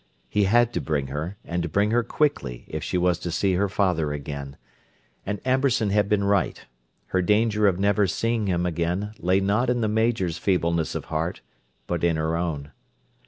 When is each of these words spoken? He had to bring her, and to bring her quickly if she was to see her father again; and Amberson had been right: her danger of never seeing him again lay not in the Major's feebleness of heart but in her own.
He 0.27 0.45
had 0.45 0.73
to 0.73 0.81
bring 0.81 1.09
her, 1.13 1.37
and 1.45 1.61
to 1.61 1.69
bring 1.69 1.91
her 1.91 2.01
quickly 2.01 2.65
if 2.67 2.83
she 2.83 2.97
was 2.97 3.19
to 3.19 3.29
see 3.29 3.53
her 3.53 3.69
father 3.69 4.11
again; 4.11 4.57
and 5.27 5.39
Amberson 5.45 5.91
had 5.91 6.09
been 6.09 6.23
right: 6.23 6.65
her 7.09 7.21
danger 7.21 7.67
of 7.67 7.77
never 7.79 8.07
seeing 8.07 8.47
him 8.47 8.65
again 8.65 9.13
lay 9.19 9.39
not 9.39 9.69
in 9.69 9.81
the 9.81 9.87
Major's 9.87 10.39
feebleness 10.39 10.95
of 10.95 11.05
heart 11.13 11.41
but 11.85 12.03
in 12.03 12.15
her 12.15 12.35
own. 12.35 12.71